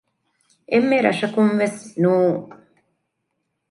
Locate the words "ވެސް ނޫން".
1.59-2.39